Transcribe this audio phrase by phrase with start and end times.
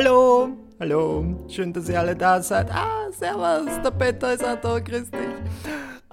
[0.00, 2.70] Hallo, hallo, schön, dass ihr alle da seid.
[2.70, 5.20] Ah, servus, der Peter ist auch da, grüß dich.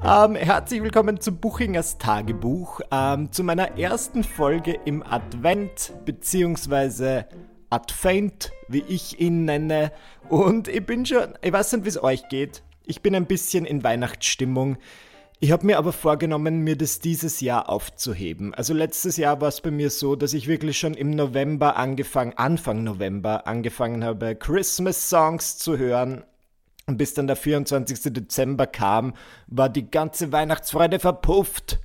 [0.03, 7.27] Ähm, herzlich willkommen zu Buchingers Tagebuch, ähm, zu meiner ersten Folge im Advent, beziehungsweise
[7.69, 9.91] Advent, wie ich ihn nenne.
[10.29, 12.63] Und ich bin schon, ich weiß nicht, wie es euch geht.
[12.85, 14.77] Ich bin ein bisschen in Weihnachtsstimmung.
[15.45, 18.55] Ich habe mir aber vorgenommen, mir das dieses Jahr aufzuheben.
[18.55, 22.33] Also letztes Jahr war es bei mir so, dass ich wirklich schon im November angefangen,
[22.35, 26.23] Anfang November angefangen habe, Christmas Songs zu hören.
[26.87, 28.11] Und bis dann der 24.
[28.11, 29.13] Dezember kam,
[29.45, 31.77] war die ganze Weihnachtsfreude verpufft.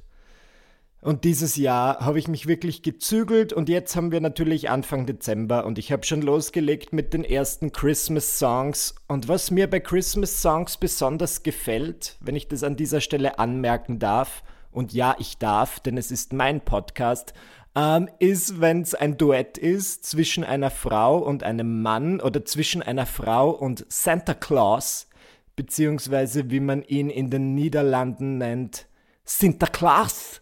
[1.03, 5.65] Und dieses Jahr habe ich mich wirklich gezügelt und jetzt haben wir natürlich Anfang Dezember
[5.65, 8.95] und ich habe schon losgelegt mit den ersten Christmas Songs.
[9.09, 13.99] Und was mir bei Christmas Songs besonders gefällt, wenn ich das an dieser Stelle anmerken
[13.99, 14.43] darf,
[14.73, 17.33] und ja, ich darf, denn es ist mein Podcast,
[17.75, 22.83] ähm, ist, wenn es ein Duett ist zwischen einer Frau und einem Mann oder zwischen
[22.83, 25.09] einer Frau und Santa Claus,
[25.57, 28.87] beziehungsweise wie man ihn in den Niederlanden nennt,
[29.25, 30.41] Sinterklaas.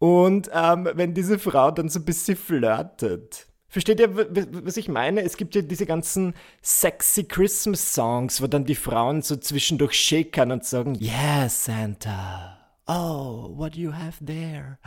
[0.00, 3.46] Und ähm, wenn diese Frau dann so ein bisschen flirtet.
[3.68, 4.16] Versteht ihr,
[4.64, 5.22] was ich meine?
[5.22, 10.52] Es gibt ja diese ganzen sexy Christmas Songs, wo dann die Frauen so zwischendurch shakern
[10.52, 12.56] und sagen, Yeah, Santa.
[12.86, 14.78] Oh, what you have there?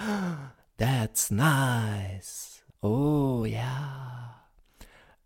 [0.78, 2.64] That's nice.
[2.82, 4.42] Oh, ja.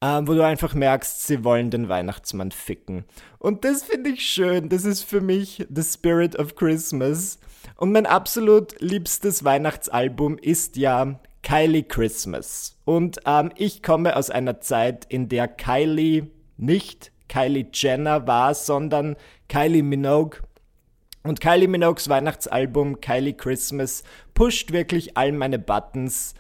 [0.02, 3.06] Ähm, wo du einfach merkst, sie wollen den Weihnachtsmann ficken.
[3.40, 4.68] Und das finde ich schön.
[4.68, 7.40] Das ist für mich the spirit of Christmas.
[7.76, 12.78] Und mein absolut liebstes Weihnachtsalbum ist ja Kylie Christmas.
[12.86, 19.16] Und ähm, ich komme aus einer Zeit, in der Kylie nicht Kylie Jenner war, sondern
[19.48, 20.40] Kylie Minogue.
[21.24, 26.34] Und Kylie Minogues Weihnachtsalbum Kylie Christmas pusht wirklich all meine Buttons.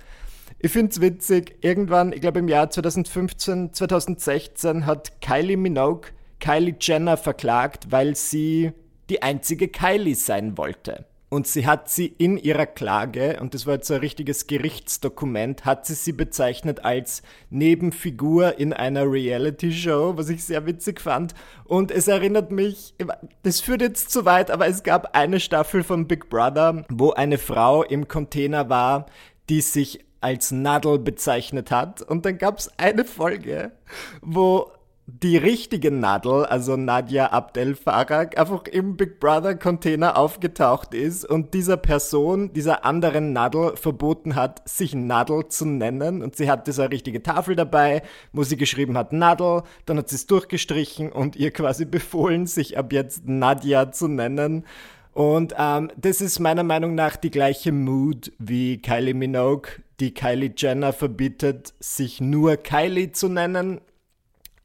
[0.59, 6.75] Ich finde es witzig, irgendwann, ich glaube im Jahr 2015, 2016 hat Kylie Minogue Kylie
[6.79, 8.71] Jenner verklagt, weil sie
[9.09, 11.05] die einzige Kylie sein wollte.
[11.29, 15.65] Und sie hat sie in ihrer Klage, und das war jetzt so ein richtiges Gerichtsdokument,
[15.65, 21.35] hat sie sie bezeichnet als Nebenfigur in einer Reality-Show, was ich sehr witzig fand.
[21.65, 22.95] Und es erinnert mich,
[23.43, 27.37] das führt jetzt zu weit, aber es gab eine Staffel von Big Brother, wo eine
[27.37, 29.07] Frau im Container war,
[29.49, 32.01] die sich als Nadel bezeichnet hat.
[32.01, 33.73] Und dann gab es eine Folge,
[34.21, 34.71] wo
[35.09, 41.53] die richtige Nadel, also Nadja Abdel Farag, einfach im Big Brother Container aufgetaucht ist und
[41.53, 46.21] dieser Person, dieser anderen Nadel verboten hat, sich Nadel zu nennen.
[46.21, 48.03] Und sie hatte so eine richtige Tafel dabei,
[48.33, 52.77] wo sie geschrieben hat Nadel, dann hat sie es durchgestrichen und ihr quasi befohlen, sich
[52.77, 54.65] ab jetzt Nadja zu nennen.
[55.13, 59.69] Und ähm, das ist meiner Meinung nach die gleiche Mood wie Kylie Minogue,
[60.01, 63.79] die Kylie Jenner verbietet, sich nur Kylie zu nennen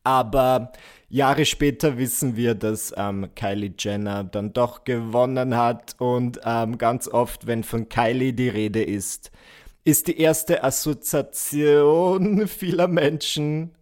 [0.04, 0.72] aber
[1.08, 5.94] Jahre später wissen wir, dass ähm, Kylie Jenner dann doch gewonnen hat.
[5.98, 9.30] Und ähm, ganz oft, wenn von Kylie die Rede ist,
[9.84, 13.72] ist die erste Assoziation vieler Menschen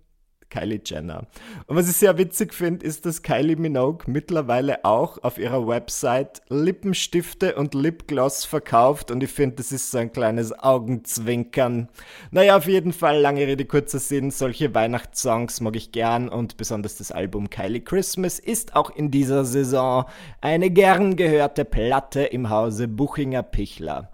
[0.50, 1.26] Kylie Jenner.
[1.66, 6.42] Und was ich sehr witzig finde, ist, dass Kylie Minogue mittlerweile auch auf ihrer Website
[6.48, 11.88] Lippenstifte und Lipgloss verkauft und ich finde, das ist so ein kleines Augenzwinkern.
[12.30, 16.96] Naja, auf jeden Fall, lange Rede, kurzer Sinn, solche Weihnachtssongs mag ich gern und besonders
[16.96, 20.04] das Album Kylie Christmas ist auch in dieser Saison
[20.40, 24.10] eine gern gehörte Platte im Hause Buchinger Pichler.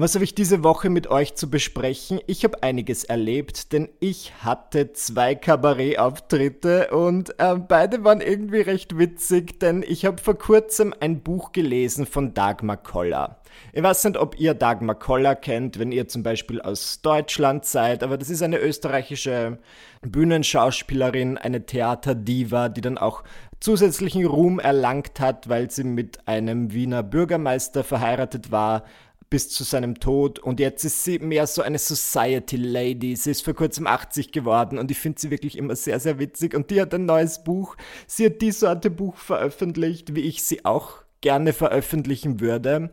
[0.00, 2.20] Was habe ich diese Woche mit euch zu besprechen?
[2.26, 8.96] Ich habe einiges erlebt, denn ich hatte zwei Kabarettauftritte und äh, beide waren irgendwie recht
[8.96, 13.42] witzig, denn ich habe vor kurzem ein Buch gelesen von Dagmar Koller.
[13.74, 18.02] Ich weiß nicht, ob ihr Dagmar Koller kennt, wenn ihr zum Beispiel aus Deutschland seid,
[18.02, 19.58] aber das ist eine österreichische
[20.00, 23.22] Bühnenschauspielerin, eine Theaterdiva, die dann auch
[23.60, 28.84] zusätzlichen Ruhm erlangt hat, weil sie mit einem Wiener Bürgermeister verheiratet war,
[29.30, 33.14] bis zu seinem Tod und jetzt ist sie mehr so eine Society Lady.
[33.14, 36.54] Sie ist vor kurzem 80 geworden und ich finde sie wirklich immer sehr, sehr witzig
[36.54, 37.76] und die hat ein neues Buch.
[38.08, 42.90] Sie hat die Sorte Buch veröffentlicht, wie ich sie auch gerne veröffentlichen würde.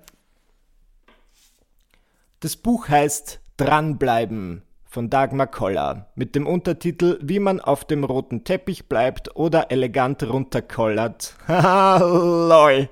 [2.40, 8.44] Das Buch heißt Dranbleiben von Dagmar Koller mit dem Untertitel Wie man auf dem roten
[8.44, 11.36] Teppich bleibt oder elegant runterkollert.
[11.48, 12.90] Haha, lol.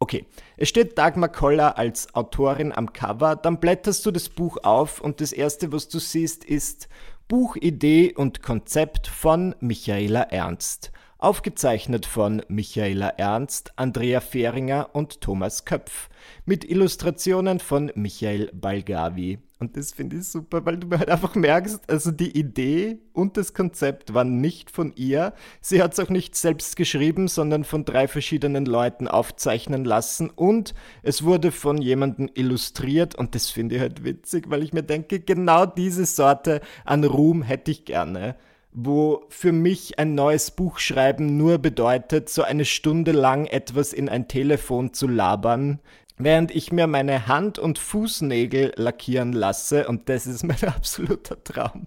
[0.00, 5.00] Okay, es steht Dagmar Koller als Autorin am Cover, dann blätterst du das Buch auf
[5.00, 6.88] und das erste, was du siehst, ist
[7.26, 10.92] Buchidee und Konzept von Michaela Ernst.
[11.18, 16.08] Aufgezeichnet von Michaela Ernst, Andrea Fehringer und Thomas Köpf.
[16.46, 19.40] Mit Illustrationen von Michael Balgavi.
[19.60, 23.54] Und das finde ich super, weil du halt einfach merkst, also die Idee und das
[23.54, 25.32] Konzept waren nicht von ihr.
[25.60, 30.30] Sie hat es auch nicht selbst geschrieben, sondern von drei verschiedenen Leuten aufzeichnen lassen.
[30.30, 33.16] Und es wurde von jemandem illustriert.
[33.16, 37.42] Und das finde ich halt witzig, weil ich mir denke, genau diese Sorte an Ruhm
[37.42, 38.36] hätte ich gerne
[38.70, 44.08] wo für mich ein neues Buch schreiben nur bedeutet, so eine Stunde lang etwas in
[44.08, 45.80] ein Telefon zu labern,
[46.18, 51.86] während ich mir meine Hand- und Fußnägel lackieren lasse und das ist mein absoluter Traum.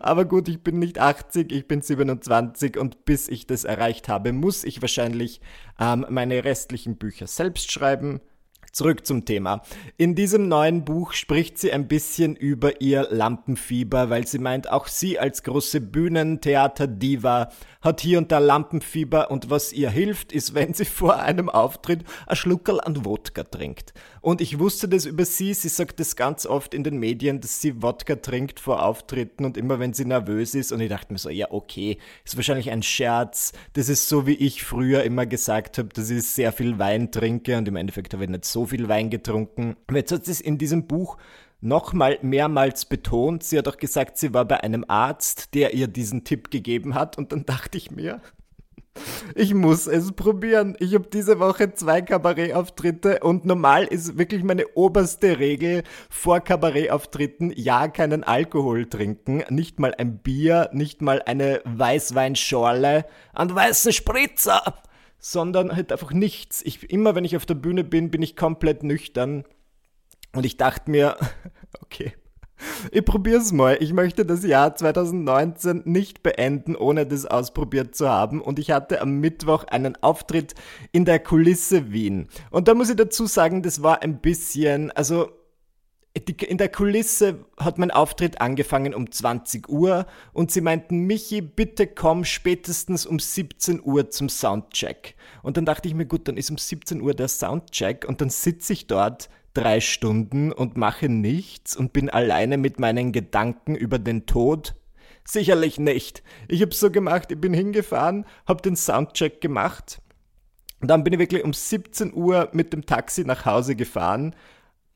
[0.00, 4.32] Aber gut, ich bin nicht 80, ich bin 27 und bis ich das erreicht habe,
[4.32, 5.40] muss ich wahrscheinlich
[5.78, 8.20] ähm, meine restlichen Bücher selbst schreiben
[8.70, 9.62] Zurück zum Thema.
[9.98, 14.86] In diesem neuen Buch spricht sie ein bisschen über ihr Lampenfieber, weil sie meint, auch
[14.86, 17.50] sie als große Bühnentheater-Diva
[17.82, 22.04] hat hier und da Lampenfieber und was ihr hilft, ist, wenn sie vor einem Auftritt
[22.26, 23.92] ein Schluckerl an Wodka trinkt.
[24.22, 27.60] Und ich wusste das über sie, sie sagt das ganz oft in den Medien, dass
[27.60, 31.18] sie Wodka trinkt vor Auftritten und immer wenn sie nervös ist und ich dachte mir
[31.18, 35.78] so, ja okay, ist wahrscheinlich ein Scherz, das ist so wie ich früher immer gesagt
[35.78, 38.88] habe, dass ich sehr viel Wein trinke und im Endeffekt habe ich nicht so viel
[38.88, 39.74] Wein getrunken.
[39.88, 41.18] Aber jetzt hat sie es in diesem Buch
[41.60, 43.42] nochmal mehrmals betont.
[43.42, 47.18] Sie hat auch gesagt, sie war bei einem Arzt, der ihr diesen Tipp gegeben hat.
[47.18, 48.20] Und dann dachte ich mir,
[49.34, 50.76] ich muss es probieren.
[50.78, 57.52] Ich habe diese Woche zwei Kabarettauftritte und normal ist wirklich meine oberste Regel vor Kabarettauftritten
[57.56, 64.82] ja keinen Alkohol trinken, nicht mal ein Bier, nicht mal eine Weißweinschorle, einen weißen Spritzer,
[65.18, 66.62] sondern halt einfach nichts.
[66.62, 69.44] Ich, immer wenn ich auf der Bühne bin, bin ich komplett nüchtern
[70.34, 71.16] und ich dachte mir,
[71.80, 72.12] okay,
[72.90, 73.76] ich probier's mal.
[73.80, 78.40] Ich möchte das Jahr 2019 nicht beenden, ohne das ausprobiert zu haben.
[78.40, 80.54] Und ich hatte am Mittwoch einen Auftritt
[80.92, 82.28] in der Kulisse Wien.
[82.50, 85.28] Und da muss ich dazu sagen, das war ein bisschen, also
[86.14, 91.86] in der Kulisse hat mein Auftritt angefangen um 20 Uhr und sie meinten, Michi, bitte
[91.86, 95.14] komm spätestens um 17 Uhr zum Soundcheck.
[95.42, 98.28] Und dann dachte ich mir, gut, dann ist um 17 Uhr der Soundcheck und dann
[98.28, 103.98] sitze ich dort drei Stunden und mache nichts und bin alleine mit meinen Gedanken über
[103.98, 104.74] den Tod?
[105.24, 106.22] Sicherlich nicht.
[106.48, 110.00] Ich habe so gemacht, ich bin hingefahren, habe den Soundcheck gemacht.
[110.80, 114.34] Dann bin ich wirklich um 17 Uhr mit dem Taxi nach Hause gefahren,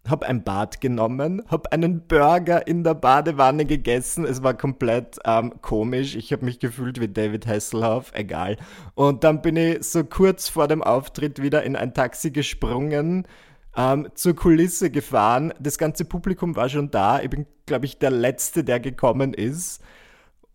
[0.08, 4.24] habe ein Bad genommen, habe einen Burger in der Badewanne gegessen.
[4.24, 6.16] Es war komplett ähm, komisch.
[6.16, 8.56] Ich habe mich gefühlt wie David Hasselhoff, egal.
[8.94, 13.26] Und dann bin ich so kurz vor dem Auftritt wieder in ein Taxi gesprungen,
[13.76, 15.52] ähm, zur Kulisse gefahren.
[15.60, 17.20] Das ganze Publikum war schon da.
[17.20, 19.80] Ich bin, glaube ich, der Letzte, der gekommen ist.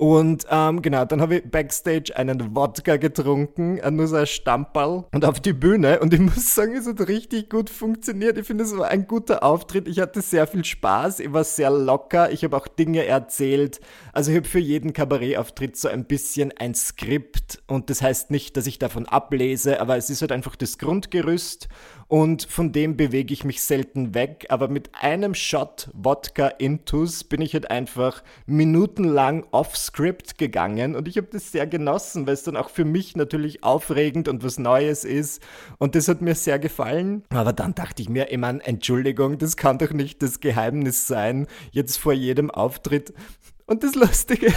[0.02, 5.26] Und ähm, genau, dann habe ich backstage einen Wodka getrunken, nur so ein Stamperl und
[5.26, 6.00] auf die Bühne.
[6.00, 8.36] Und ich muss sagen, es hat richtig gut funktioniert.
[8.40, 9.88] Ich finde, es war ein guter Auftritt.
[9.88, 11.20] Ich hatte sehr viel Spaß.
[11.20, 12.32] Ich war sehr locker.
[12.32, 13.80] Ich habe auch Dinge erzählt.
[14.12, 17.62] Also ich habe für jeden Kabarettauftritt so ein bisschen ein Skript.
[17.68, 21.70] Und das heißt nicht, dass ich davon ablese, aber es ist halt einfach das Grundgerüst
[22.12, 27.40] und von dem bewege ich mich selten weg, aber mit einem Shot Wodka Intus bin
[27.40, 32.58] ich halt einfach minutenlang off-script gegangen und ich habe das sehr genossen, weil es dann
[32.58, 35.42] auch für mich natürlich aufregend und was Neues ist
[35.78, 37.24] und das hat mir sehr gefallen.
[37.30, 41.96] Aber dann dachte ich mir, meine, Entschuldigung, das kann doch nicht das Geheimnis sein, jetzt
[41.96, 43.14] vor jedem Auftritt
[43.68, 44.54] und das Lustige,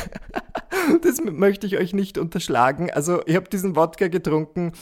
[1.03, 2.91] das möchte ich euch nicht unterschlagen.
[2.91, 4.73] Also, ich habe diesen Wodka getrunken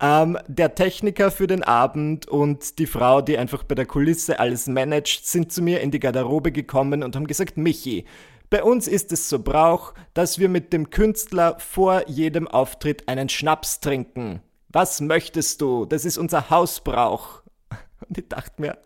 [0.00, 4.66] ähm, der Techniker für den Abend und die Frau, die einfach bei der Kulisse alles
[4.66, 8.04] managt, sind zu mir in die Garderobe gekommen und haben gesagt, Michi,
[8.50, 13.28] bei uns ist es so Brauch, dass wir mit dem Künstler vor jedem Auftritt einen
[13.28, 14.40] Schnaps trinken.
[14.70, 15.84] Was möchtest du?
[15.84, 17.42] Das ist unser Hausbrauch.
[18.08, 18.78] Und ich dachte mir,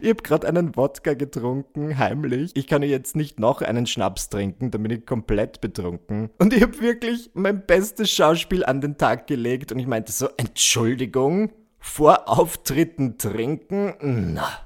[0.00, 2.52] ich habe gerade einen Wodka getrunken, heimlich.
[2.54, 6.30] Ich kann jetzt nicht noch einen Schnaps trinken, dann bin ich komplett betrunken.
[6.38, 10.28] Und ich habe wirklich mein bestes Schauspiel an den Tag gelegt und ich meinte so,
[10.36, 13.94] Entschuldigung, vor Auftritten trinken?
[14.00, 14.63] Na.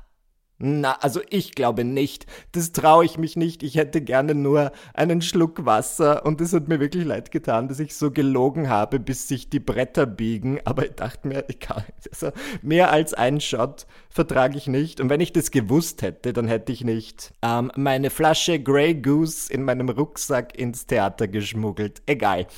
[0.61, 2.27] Na, also ich glaube nicht.
[2.51, 3.63] Das traue ich mich nicht.
[3.63, 7.79] Ich hätte gerne nur einen Schluck Wasser und es hat mir wirklich leid getan, dass
[7.79, 10.59] ich so gelogen habe, bis sich die Bretter biegen.
[10.65, 15.01] Aber ich dachte mir, ich kann, also mehr als einen Shot vertrage ich nicht.
[15.01, 19.53] Und wenn ich das gewusst hätte, dann hätte ich nicht ähm, meine Flasche Grey Goose
[19.53, 22.03] in meinem Rucksack ins Theater geschmuggelt.
[22.07, 22.49] Egal.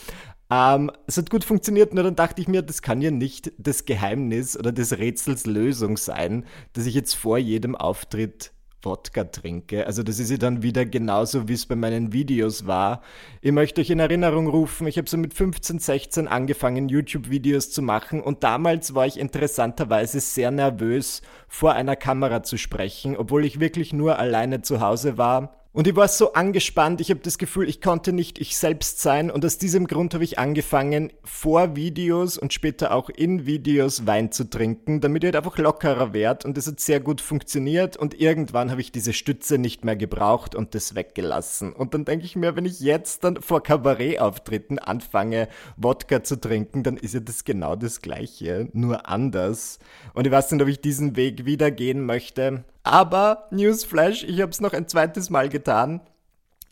[0.50, 3.85] Ähm, es hat gut funktioniert, nur dann dachte ich mir, das kann ja nicht das
[3.85, 8.52] Geheimnis oder des Rätsels Lösung sein, dass ich jetzt vor jedem Auftritt
[8.83, 9.87] Wodka trinke.
[9.87, 13.02] Also das ist ja dann wieder genauso, wie es bei meinen Videos war.
[13.42, 17.83] Ich möchte euch in Erinnerung rufen, ich habe so mit 15, 16 angefangen, YouTube-Videos zu
[17.83, 23.61] machen und damals war ich interessanterweise sehr nervös, vor einer Kamera zu sprechen, obwohl ich
[23.61, 27.69] wirklich nur alleine zu Hause war und ich war so angespannt, ich habe das Gefühl,
[27.69, 29.31] ich konnte nicht ich selbst sein.
[29.31, 34.33] Und aus diesem Grund habe ich angefangen, vor Videos und später auch in Videos Wein
[34.33, 36.49] zu trinken, damit ich halt einfach lockerer werde.
[36.49, 37.97] Und das hat sehr gut funktioniert.
[37.97, 41.73] Und irgendwann habe ich diese Stütze nicht mehr gebraucht und das weggelassen.
[41.73, 45.47] Und dann denke ich mir, wenn ich jetzt dann vor Kabarettauftritten anfange,
[45.77, 49.79] Wodka zu trinken, dann ist ja das genau das Gleiche, nur anders.
[50.15, 52.65] Und ich weiß nicht, ob ich diesen Weg wieder gehen möchte.
[52.82, 56.00] Aber, Newsflash, ich habe es noch ein zweites Mal getan.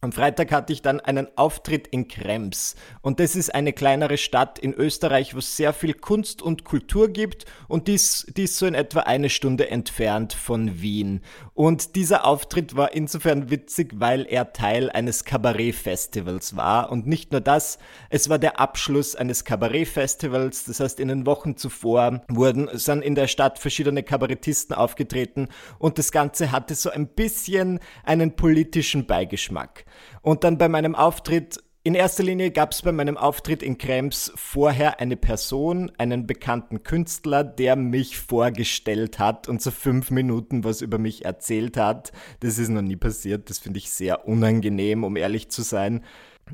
[0.00, 2.76] Am Freitag hatte ich dann einen Auftritt in Krems.
[3.00, 7.08] Und das ist eine kleinere Stadt in Österreich, wo es sehr viel Kunst und Kultur
[7.08, 7.46] gibt.
[7.66, 11.20] Und die ist, die ist so in etwa eine Stunde entfernt von Wien.
[11.52, 16.92] Und dieser Auftritt war insofern witzig, weil er Teil eines Kabarett-Festivals war.
[16.92, 20.66] Und nicht nur das, es war der Abschluss eines Kabarett-Festivals.
[20.66, 25.48] Das heißt, in den Wochen zuvor wurden, sind in der Stadt verschiedene Kabarettisten aufgetreten.
[25.80, 29.86] Und das Ganze hatte so ein bisschen einen politischen Beigeschmack.
[30.22, 34.30] Und dann bei meinem Auftritt in erster Linie gab es bei meinem Auftritt in Krems
[34.34, 40.82] vorher eine Person, einen bekannten Künstler, der mich vorgestellt hat und so fünf Minuten was
[40.82, 42.12] über mich erzählt hat.
[42.40, 43.48] Das ist noch nie passiert.
[43.48, 46.04] Das finde ich sehr unangenehm, um ehrlich zu sein.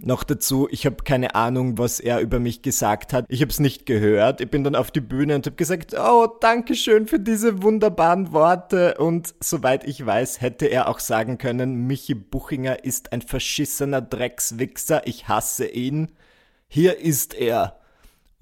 [0.00, 3.24] Noch dazu, ich habe keine Ahnung, was er über mich gesagt hat.
[3.28, 4.40] Ich habe es nicht gehört.
[4.40, 8.32] Ich bin dann auf die Bühne und habe gesagt, oh, danke schön für diese wunderbaren
[8.32, 8.96] Worte.
[8.98, 15.06] Und soweit ich weiß, hätte er auch sagen können, Michi Buchinger ist ein verschissener Dreckswichser.
[15.06, 16.08] Ich hasse ihn.
[16.68, 17.78] Hier ist er.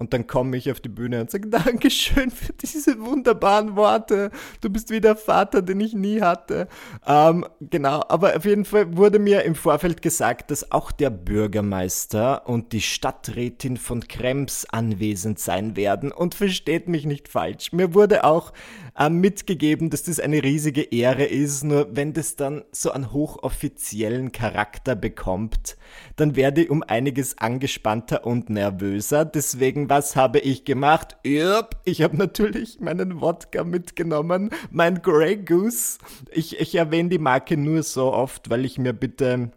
[0.03, 4.31] Und dann komme ich auf die Bühne und sage, Dankeschön für diese wunderbaren Worte.
[4.59, 6.67] Du bist wie der Vater, den ich nie hatte.
[7.07, 12.49] Ähm, genau, aber auf jeden Fall wurde mir im Vorfeld gesagt, dass auch der Bürgermeister
[12.49, 16.11] und die Stadträtin von Krems anwesend sein werden.
[16.11, 17.71] Und versteht mich nicht falsch.
[17.71, 18.51] Mir wurde auch
[18.99, 21.63] äh, mitgegeben, dass das eine riesige Ehre ist.
[21.63, 25.77] Nur wenn das dann so einen hochoffiziellen Charakter bekommt,
[26.17, 29.25] dann werde ich um einiges angespannter und nervöser.
[29.25, 31.17] Deswegen was habe ich gemacht?
[31.23, 35.99] Yep, ich habe natürlich meinen Wodka mitgenommen, mein Grey Goose.
[36.31, 39.51] Ich, ich erwähne die Marke nur so oft, weil ich mir bitte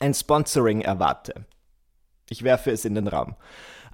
[0.00, 1.46] ein Sponsoring erwarte.
[2.28, 3.36] Ich werfe es in den Raum.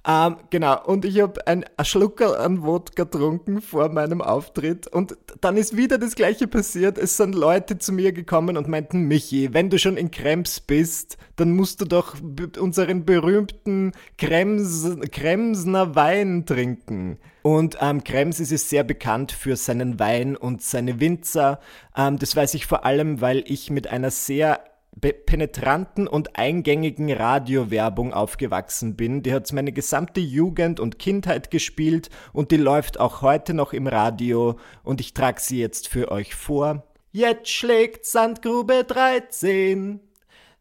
[0.07, 5.57] Ähm, genau, und ich habe ein Schluckerl an Wodka getrunken vor meinem Auftritt und dann
[5.57, 6.97] ist wieder das gleiche passiert.
[6.97, 11.17] Es sind Leute zu mir gekommen und meinten, Michi, wenn du schon in Krems bist,
[11.35, 12.15] dann musst du doch
[12.59, 17.17] unseren berühmten Krems, Kremsner Wein trinken.
[17.41, 21.59] Und ähm, Krems ist es sehr bekannt für seinen Wein und seine Winzer.
[21.95, 24.61] Ähm, das weiß ich vor allem, weil ich mit einer sehr
[24.99, 29.23] penetranten und eingängigen Radiowerbung aufgewachsen bin.
[29.23, 33.87] Die hat meine gesamte Jugend und Kindheit gespielt und die läuft auch heute noch im
[33.87, 36.83] Radio und ich trage sie jetzt für euch vor.
[37.11, 39.99] Jetzt schlägt Sandgrube 13,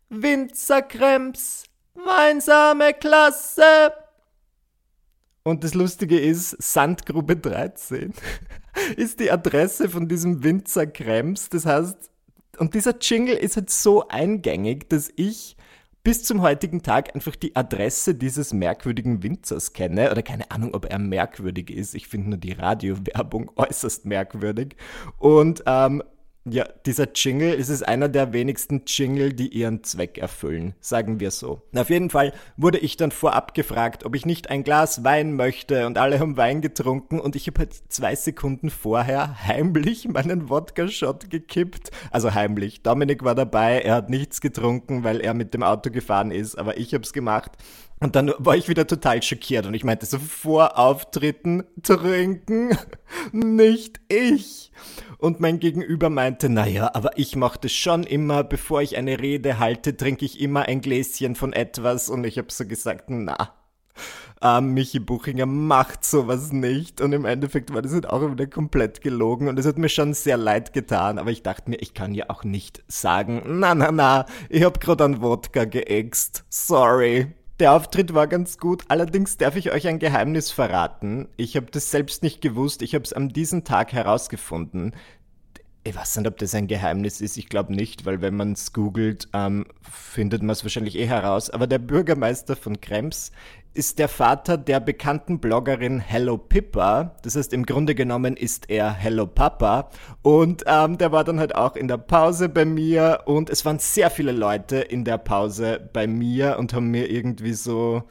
[0.08, 3.92] Winzerkremps, weinsame Klasse.
[5.42, 8.12] Und das Lustige ist, Sandgrube 13
[8.96, 11.48] ist die Adresse von diesem Winzerkremps.
[11.48, 12.10] Das heißt,
[12.58, 15.56] und dieser Jingle ist halt so eingängig, dass ich
[16.02, 20.10] bis zum heutigen Tag einfach die Adresse dieses merkwürdigen Winzers kenne.
[20.10, 21.94] Oder keine Ahnung, ob er merkwürdig ist.
[21.94, 24.76] Ich finde nur die Radiowerbung äußerst merkwürdig.
[25.18, 26.02] Und ähm,
[26.50, 31.30] ja, dieser Jingle ist es einer der wenigsten Jingle, die ihren Zweck erfüllen, sagen wir
[31.30, 31.62] so.
[31.74, 35.86] Auf jeden Fall wurde ich dann vorab gefragt, ob ich nicht ein Glas Wein möchte
[35.86, 41.30] und alle haben Wein getrunken und ich habe halt zwei Sekunden vorher heimlich meinen Wodka-Shot
[41.30, 41.90] gekippt.
[42.10, 42.82] Also heimlich.
[42.82, 46.78] Dominik war dabei, er hat nichts getrunken, weil er mit dem Auto gefahren ist, aber
[46.78, 47.52] ich habe es gemacht
[48.00, 52.76] und dann war ich wieder total schockiert und ich meinte so vor Auftritten trinken,
[53.32, 54.72] nicht ich.
[55.18, 59.58] Und mein Gegenüber meinte, naja, aber ich mache das schon immer, bevor ich eine Rede
[59.58, 63.52] halte, trinke ich immer ein Gläschen von etwas und ich habe so gesagt, na,
[64.40, 67.00] ähm, Michi Buchinger macht sowas nicht.
[67.00, 69.48] Und im Endeffekt war das halt auch wieder komplett gelogen.
[69.48, 71.18] Und es hat mir schon sehr leid getan.
[71.18, 74.80] Aber ich dachte mir, ich kann ja auch nicht sagen, na, na, na, ich hab
[74.80, 76.44] grad an Wodka geäxt.
[76.48, 77.34] Sorry.
[77.58, 81.26] Der Auftritt war ganz gut, allerdings darf ich euch ein Geheimnis verraten.
[81.36, 84.94] Ich habe das selbst nicht gewusst, ich habe es an diesem Tag herausgefunden.
[85.84, 87.36] Ich weiß nicht, ob das ein Geheimnis ist.
[87.38, 91.50] Ich glaube nicht, weil wenn man es googelt, ähm, findet man es wahrscheinlich eh heraus.
[91.50, 93.32] Aber der Bürgermeister von Krems
[93.74, 97.14] ist der Vater der bekannten Bloggerin Hello Pippa.
[97.22, 99.88] Das heißt, im Grunde genommen ist er Hello Papa.
[100.22, 103.20] Und ähm, der war dann halt auch in der Pause bei mir.
[103.26, 107.52] Und es waren sehr viele Leute in der Pause bei mir und haben mir irgendwie
[107.52, 108.02] so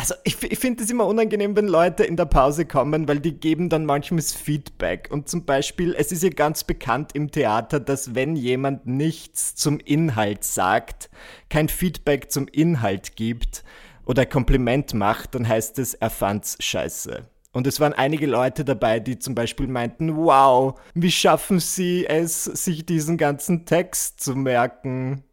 [0.00, 3.34] also ich, ich finde es immer unangenehm, wenn Leute in der Pause kommen, weil die
[3.34, 5.10] geben dann manchmal Feedback.
[5.12, 9.78] Und zum Beispiel, es ist ja ganz bekannt im Theater, dass wenn jemand nichts zum
[9.78, 11.10] Inhalt sagt,
[11.50, 13.62] kein Feedback zum Inhalt gibt
[14.06, 17.26] oder Kompliment macht, dann heißt es, er fand's scheiße.
[17.52, 22.44] Und es waren einige Leute dabei, die zum Beispiel meinten, wow, wie schaffen sie es,
[22.44, 25.24] sich diesen ganzen Text zu merken?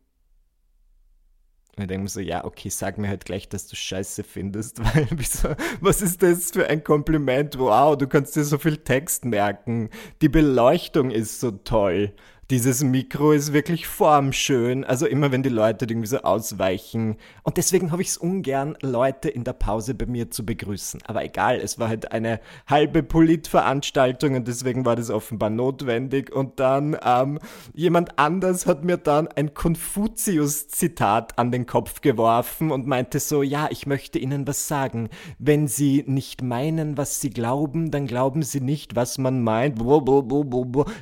[1.78, 4.80] Und ich denke mir so, ja, okay, sag mir halt gleich, dass du Scheiße findest,
[4.84, 7.60] weil wieso, was ist das für ein Kompliment?
[7.60, 9.90] Wow, du kannst dir so viel Text merken.
[10.22, 12.14] Die Beleuchtung ist so toll
[12.50, 14.86] dieses Mikro ist wirklich formschön.
[14.86, 17.18] Also immer wenn die Leute irgendwie so ausweichen.
[17.44, 21.02] Und deswegen habe ich es ungern, Leute in der Pause bei mir zu begrüßen.
[21.06, 26.34] Aber egal, es war halt eine halbe Politveranstaltung und deswegen war das offenbar notwendig.
[26.34, 27.40] Und dann ähm,
[27.74, 33.68] jemand anders hat mir dann ein Konfuzius-Zitat an den Kopf geworfen und meinte so, ja,
[33.72, 35.10] ich möchte Ihnen was sagen.
[35.38, 39.82] Wenn Sie nicht meinen, was Sie glauben, dann glauben Sie nicht, was man meint.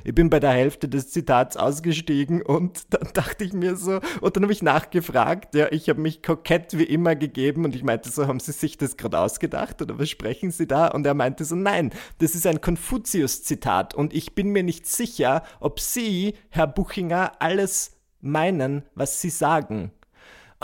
[0.04, 4.00] Ich bin bei der Hälfte des Zitats Starts ausgestiegen und dann dachte ich mir so,
[4.22, 7.84] und dann habe ich nachgefragt, ja, ich habe mich kokett wie immer gegeben und ich
[7.84, 10.88] meinte so, haben Sie sich das gerade ausgedacht oder was sprechen Sie da?
[10.88, 15.44] Und er meinte so, nein, das ist ein Konfuzius-Zitat und ich bin mir nicht sicher,
[15.60, 19.92] ob Sie, Herr Buchinger, alles meinen, was Sie sagen.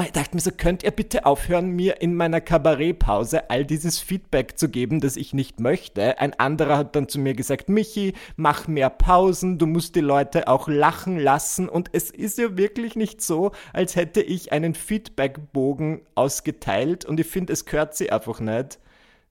[0.05, 4.57] Ich dachte mir so, könnt ihr bitte aufhören, mir in meiner Kabarettpause all dieses Feedback
[4.57, 6.19] zu geben, das ich nicht möchte.
[6.19, 10.47] Ein anderer hat dann zu mir gesagt, Michi, mach mehr Pausen, du musst die Leute
[10.47, 11.69] auch lachen lassen.
[11.69, 17.27] Und es ist ja wirklich nicht so, als hätte ich einen Feedbackbogen ausgeteilt und ich
[17.27, 18.79] finde, es gehört sie einfach nicht.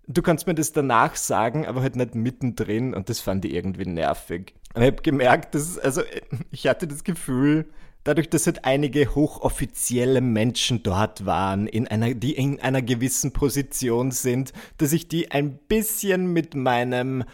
[0.07, 3.87] Du kannst mir das danach sagen, aber halt nicht mittendrin und das fand ich irgendwie
[3.87, 4.55] nervig.
[4.75, 6.03] Und ich habe gemerkt, dass, also
[6.51, 7.67] ich hatte das Gefühl,
[8.05, 14.11] dadurch, dass halt einige hochoffizielle Menschen dort waren, in einer, die in einer gewissen Position
[14.11, 17.25] sind, dass ich die ein bisschen mit meinem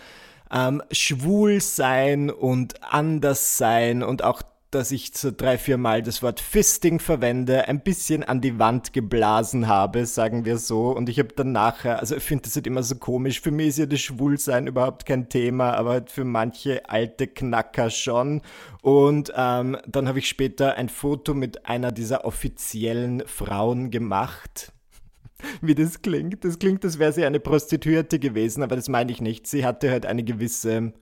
[0.50, 6.98] ähm, Schwulsein und Anderssein und auch dass ich so drei, vier Mal das Wort Fisting
[6.98, 10.90] verwende, ein bisschen an die Wand geblasen habe, sagen wir so.
[10.90, 13.40] Und ich habe dann nachher, also ich finde das halt immer so komisch.
[13.40, 17.90] Für mich ist ja das Schwulsein überhaupt kein Thema, aber halt für manche alte Knacker
[17.90, 18.42] schon.
[18.82, 24.72] Und ähm, dann habe ich später ein Foto mit einer dieser offiziellen Frauen gemacht,
[25.60, 26.44] wie das klingt.
[26.44, 29.46] Das klingt, als wäre sie eine Prostituierte gewesen, aber das meine ich nicht.
[29.46, 30.92] Sie hatte halt eine gewisse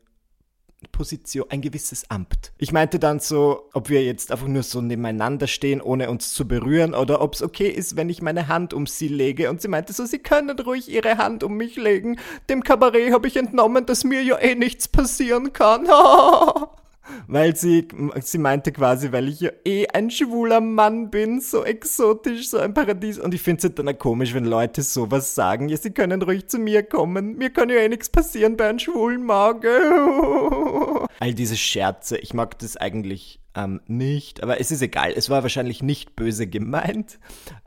[0.92, 2.53] Position, ein gewisses Amt.
[2.59, 6.47] Ich meinte dann so, ob wir jetzt einfach nur so nebeneinander stehen, ohne uns zu
[6.47, 9.51] berühren, oder ob es okay ist, wenn ich meine Hand um sie lege.
[9.51, 12.18] Und sie meinte so, sie können ruhig ihre Hand um mich legen.
[12.49, 15.87] Dem Kabarett habe ich entnommen, dass mir ja eh nichts passieren kann.
[17.27, 17.88] weil sie,
[18.21, 22.75] sie meinte quasi, weil ich ja eh ein schwuler Mann bin, so exotisch, so ein
[22.75, 23.19] Paradies.
[23.19, 25.69] Und ich finde es halt dann auch komisch, wenn Leute sowas sagen.
[25.69, 27.37] Ja, sie können ruhig zu mir kommen.
[27.37, 29.69] Mir kann ja eh nichts passieren bei einem schwulen Mage.
[31.21, 35.12] All diese Scherze, ich mag das eigentlich ähm, nicht, aber es ist egal.
[35.14, 37.19] Es war wahrscheinlich nicht böse gemeint.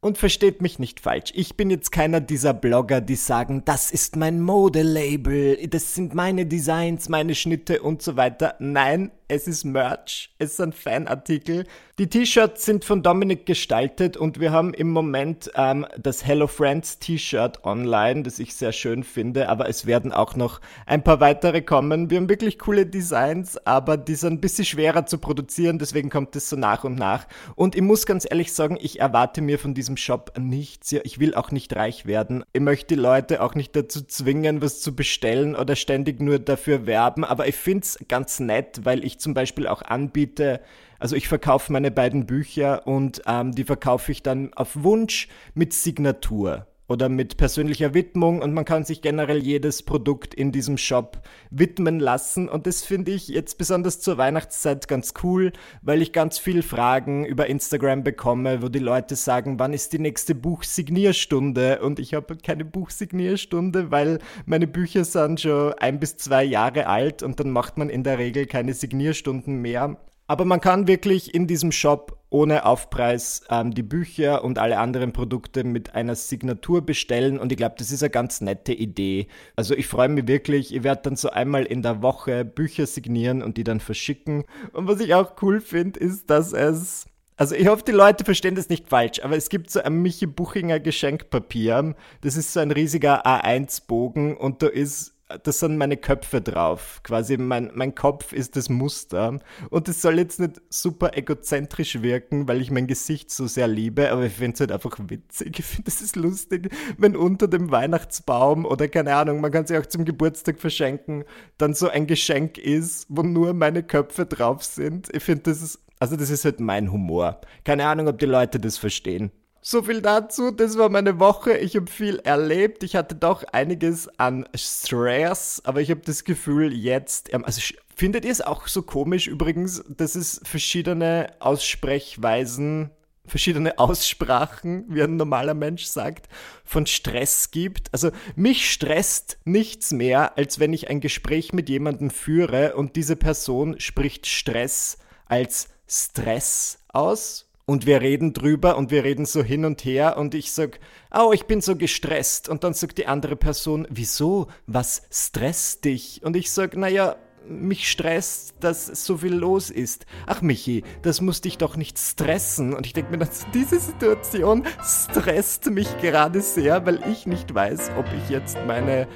[0.00, 4.14] Und versteht mich nicht falsch, ich bin jetzt keiner dieser Blogger, die sagen, das ist
[4.14, 8.54] mein Modelabel, das sind meine Designs, meine Schnitte und so weiter.
[8.60, 11.66] Nein, es ist Merch, es ist ein Fanartikel.
[11.98, 16.98] Die T-Shirts sind von Dominik gestaltet und wir haben im Moment ähm, das Hello Friends
[16.98, 21.60] T-Shirt online, das ich sehr schön finde, aber es werden auch noch ein paar weitere
[21.60, 22.08] kommen.
[22.08, 26.34] Wir haben wirklich coole Designs, aber die sind ein bisschen schwerer zu produzieren, deswegen kommt
[26.34, 27.26] es so nach und nach.
[27.54, 30.92] Und ich muss ganz ehrlich sagen, ich erwarte mir von diesem Shop nichts.
[30.92, 32.44] Ich will auch nicht reich werden.
[32.54, 36.86] Ich möchte die Leute auch nicht dazu zwingen, was zu bestellen oder ständig nur dafür
[36.86, 40.60] werben, aber ich finde es ganz nett, weil ich zum Beispiel auch anbiete,
[41.00, 45.72] Also ich verkaufe meine beiden Bücher und ähm, die verkaufe ich dann auf Wunsch mit
[45.72, 51.22] Signatur oder mit persönlicher Widmung und man kann sich generell jedes Produkt in diesem Shop
[51.50, 56.38] widmen lassen und das finde ich jetzt besonders zur Weihnachtszeit ganz cool, weil ich ganz
[56.38, 61.98] viel Fragen über Instagram bekomme, wo die Leute sagen, wann ist die nächste Buchsignierstunde und
[61.98, 67.38] ich habe keine Buchsignierstunde, weil meine Bücher sind schon ein bis zwei Jahre alt und
[67.38, 69.98] dann macht man in der Regel keine Signierstunden mehr.
[70.26, 75.12] Aber man kann wirklich in diesem Shop ohne Aufpreis ähm, die Bücher und alle anderen
[75.12, 79.28] Produkte mit einer Signatur bestellen und ich glaube, das ist eine ganz nette Idee.
[79.56, 83.42] Also ich freue mich wirklich, ich werde dann so einmal in der Woche Bücher signieren
[83.42, 84.44] und die dann verschicken.
[84.72, 87.06] Und was ich auch cool finde, ist, dass es
[87.38, 90.26] also ich hoffe, die Leute verstehen das nicht falsch, aber es gibt so ein Michi
[90.26, 91.94] Buchinger Geschenkpapier.
[92.20, 97.00] Das ist so ein riesiger A1-Bogen und da ist das sind meine Köpfe drauf.
[97.02, 99.38] Quasi mein, mein Kopf ist das Muster.
[99.68, 104.10] Und es soll jetzt nicht super egozentrisch wirken, weil ich mein Gesicht so sehr liebe,
[104.10, 105.58] aber ich finde es halt einfach witzig.
[105.58, 109.76] Ich finde, es ist lustig, wenn unter dem Weihnachtsbaum oder keine Ahnung, man kann sich
[109.76, 111.24] auch zum Geburtstag verschenken,
[111.58, 115.14] dann so ein Geschenk ist, wo nur meine Köpfe drauf sind.
[115.14, 117.40] Ich finde, das ist, also das ist halt mein Humor.
[117.64, 119.30] Keine Ahnung, ob die Leute das verstehen.
[119.60, 121.56] So viel dazu, das war meine Woche.
[121.56, 122.84] Ich habe viel erlebt.
[122.84, 127.60] Ich hatte doch einiges an Stress, aber ich habe das Gefühl, jetzt, ähm, also
[127.94, 132.90] findet ihr es auch so komisch übrigens, dass es verschiedene Aussprechweisen,
[133.26, 136.28] verschiedene Aussprachen, wie ein normaler Mensch sagt,
[136.64, 137.92] von Stress gibt?
[137.92, 143.16] Also mich stresst nichts mehr, als wenn ich ein Gespräch mit jemandem führe und diese
[143.16, 149.66] Person spricht Stress als Stress aus und wir reden drüber und wir reden so hin
[149.66, 150.80] und her und ich sag,
[151.14, 156.22] oh, ich bin so gestresst und dann sagt die andere Person, wieso, was stresst dich?
[156.24, 160.06] Und ich sag, naja, mich stresst, dass so viel los ist.
[160.26, 162.72] Ach Michi, das muss dich doch nicht stressen.
[162.72, 167.90] Und ich denke mir, dass diese Situation stresst mich gerade sehr, weil ich nicht weiß,
[167.98, 169.06] ob ich jetzt meine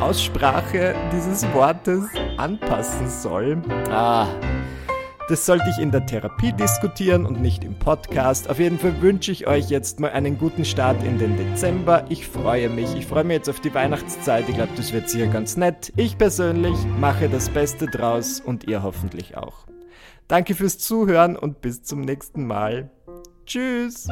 [0.00, 2.06] Aussprache dieses Wortes
[2.38, 3.62] anpassen soll.
[3.88, 4.26] Ah,
[5.30, 8.50] das sollte ich in der Therapie diskutieren und nicht im Podcast.
[8.50, 12.04] Auf jeden Fall wünsche ich euch jetzt mal einen guten Start in den Dezember.
[12.08, 12.96] Ich freue mich.
[12.96, 14.48] Ich freue mich jetzt auf die Weihnachtszeit.
[14.48, 15.92] Ich glaube, das wird sicher ganz nett.
[15.94, 19.66] Ich persönlich mache das Beste draus und ihr hoffentlich auch.
[20.26, 22.90] Danke fürs Zuhören und bis zum nächsten Mal.
[23.46, 24.08] Tschüss.